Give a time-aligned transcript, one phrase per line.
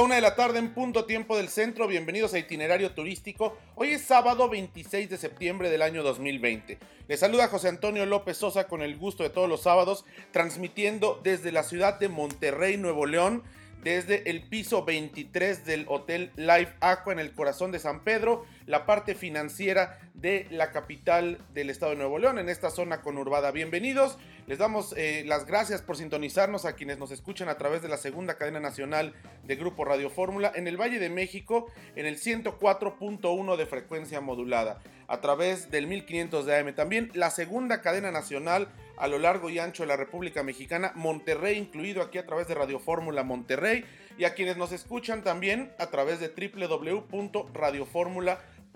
[0.00, 1.88] Una de la tarde en punto tiempo del centro.
[1.88, 3.58] Bienvenidos a Itinerario Turístico.
[3.74, 6.78] Hoy es sábado 26 de septiembre del año 2020.
[7.08, 11.50] Les saluda José Antonio López Sosa con el gusto de todos los sábados, transmitiendo desde
[11.50, 13.42] la ciudad de Monterrey, Nuevo León
[13.82, 18.84] desde el piso 23 del Hotel Live Aqua en el corazón de San Pedro, la
[18.84, 23.50] parte financiera de la capital del estado de Nuevo León, en esta zona conurbada.
[23.50, 27.88] Bienvenidos, les damos eh, las gracias por sintonizarnos a quienes nos escuchan a través de
[27.88, 29.14] la segunda cadena nacional
[29.44, 34.82] de Grupo Radio Fórmula en el Valle de México en el 104.1 de frecuencia modulada,
[35.06, 36.74] a través del 1500 de AM.
[36.74, 41.56] También la segunda cadena nacional a lo largo y ancho de la República Mexicana, Monterrey
[41.56, 43.84] incluido aquí a través de Radio Fórmula Monterrey
[44.18, 46.28] y a quienes nos escuchan también a través de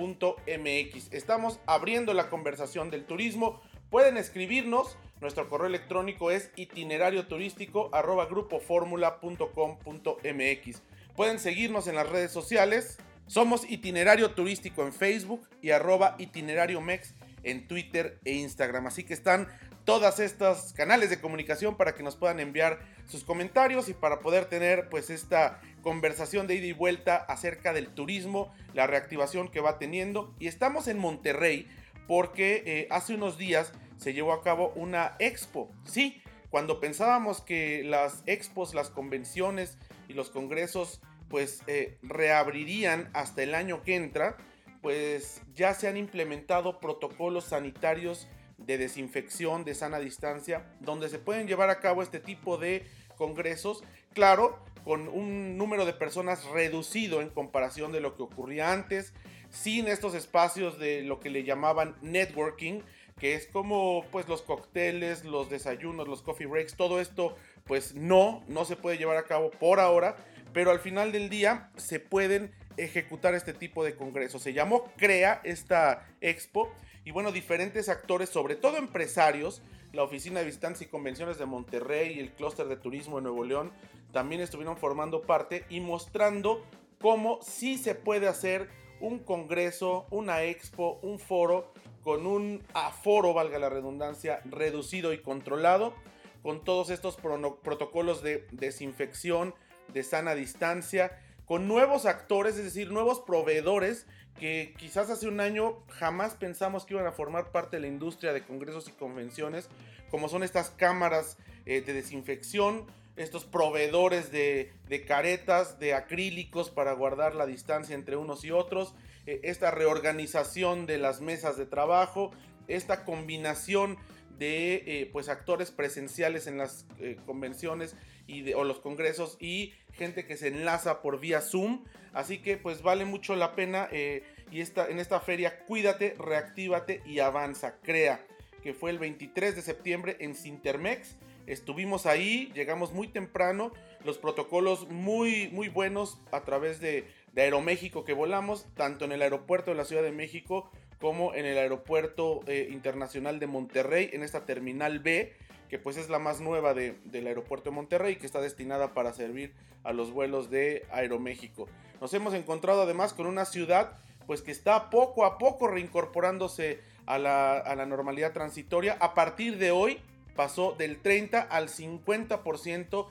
[0.00, 1.12] www.radioformula.mx.
[1.12, 3.60] Estamos abriendo la conversación del turismo.
[3.90, 10.82] Pueden escribirnos, nuestro correo electrónico es itinerario turístico grupoformula.com.mx.
[11.16, 12.98] Pueden seguirnos en las redes sociales.
[13.26, 18.86] Somos itinerario turístico en Facebook y arroba itinerario mex en Twitter e Instagram.
[18.86, 19.48] Así que están
[19.90, 24.44] todas estos canales de comunicación para que nos puedan enviar sus comentarios y para poder
[24.44, 29.80] tener pues esta conversación de ida y vuelta acerca del turismo, la reactivación que va
[29.80, 30.32] teniendo.
[30.38, 31.66] Y estamos en Monterrey
[32.06, 35.72] porque eh, hace unos días se llevó a cabo una expo.
[35.84, 43.42] Sí, cuando pensábamos que las expos, las convenciones y los congresos pues eh, reabrirían hasta
[43.42, 44.36] el año que entra,
[44.82, 48.28] pues ya se han implementado protocolos sanitarios
[48.66, 53.82] de desinfección, de sana distancia, donde se pueden llevar a cabo este tipo de congresos,
[54.12, 59.12] claro, con un número de personas reducido en comparación de lo que ocurría antes,
[59.50, 62.80] sin estos espacios de lo que le llamaban networking,
[63.18, 68.42] que es como pues los cócteles, los desayunos, los coffee breaks, todo esto pues no,
[68.48, 70.16] no se puede llevar a cabo por ahora,
[70.52, 72.52] pero al final del día se pueden
[72.84, 74.42] ejecutar este tipo de congresos.
[74.42, 76.70] Se llamó CREA esta expo
[77.04, 82.12] y bueno, diferentes actores, sobre todo empresarios, la Oficina de Visitantes y Convenciones de Monterrey
[82.16, 83.72] y el Clúster de Turismo de Nuevo León
[84.12, 86.64] también estuvieron formando parte y mostrando
[87.00, 88.68] cómo sí se puede hacer
[89.00, 95.94] un congreso, una expo, un foro con un aforo, valga la redundancia, reducido y controlado,
[96.42, 99.54] con todos estos protocolos de desinfección,
[99.92, 101.18] de sana distancia,
[101.50, 104.06] con nuevos actores, es decir, nuevos proveedores
[104.38, 108.32] que quizás hace un año jamás pensamos que iban a formar parte de la industria
[108.32, 109.68] de congresos y convenciones,
[110.12, 114.70] como son estas cámaras eh, de desinfección, estos proveedores de,
[115.08, 118.94] caretas, de acrílicos para guardar la distancia entre unos y otros,
[119.26, 122.30] eh, esta reorganización de las mesas de trabajo,
[122.68, 123.98] esta combinación
[124.40, 126.86] de eh, pues actores presenciales en las
[127.26, 127.94] convenciones
[128.30, 131.84] y o los congresos y gente que se enlaza por vía Zoom.
[132.12, 133.88] Así que pues vale mucho la pena.
[133.92, 137.76] Eh, y esta, en esta feria cuídate, reactívate y avanza.
[137.82, 138.24] Crea
[138.62, 141.16] que fue el 23 de septiembre en Sintermex.
[141.46, 143.72] Estuvimos ahí, llegamos muy temprano,
[144.04, 149.22] los protocolos muy, muy buenos a través de, de Aeroméxico que volamos, tanto en el
[149.22, 150.70] aeropuerto de la Ciudad de México
[151.00, 155.32] como en el aeropuerto eh, internacional de Monterrey, en esta terminal B
[155.70, 159.12] que pues es la más nueva de, del aeropuerto de Monterrey, que está destinada para
[159.12, 161.68] servir a los vuelos de Aeroméxico.
[162.00, 163.92] Nos hemos encontrado además con una ciudad
[164.26, 168.96] pues que está poco a poco reincorporándose a la, a la normalidad transitoria.
[169.00, 170.00] A partir de hoy
[170.34, 173.06] pasó del 30 al 50%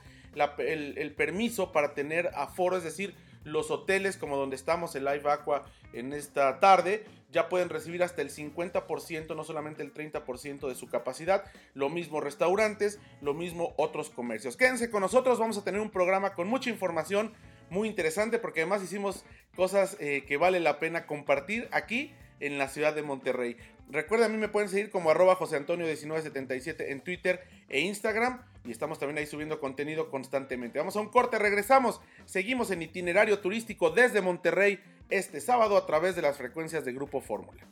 [0.58, 5.30] el, el permiso para tener aforo, es decir, los hoteles como donde estamos, el Live
[5.30, 10.76] Aqua en esta tarde, ya pueden recibir hasta el 50%, no solamente el 30% de
[10.76, 11.46] su capacidad.
[11.74, 14.58] Lo mismo restaurantes, lo mismo otros comercios.
[14.58, 17.34] Quédense con nosotros, vamos a tener un programa con mucha información
[17.70, 19.26] muy interesante porque además hicimos
[19.56, 23.58] cosas eh, que vale la pena compartir aquí en la ciudad de Monterrey.
[23.92, 28.42] Recuerda, a mí me pueden seguir como arroba José Antonio 1977 en Twitter e Instagram.
[28.66, 30.78] Y estamos también ahí subiendo contenido constantemente.
[30.78, 32.00] Vamos a un corte, regresamos.
[32.26, 37.20] Seguimos en itinerario turístico desde Monterrey este sábado a través de las frecuencias de Grupo
[37.20, 37.66] Fórmula.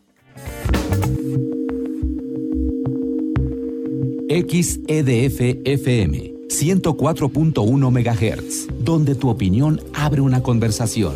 [4.29, 11.15] XEDF FM 104.1 MHz, donde tu opinión abre una conversación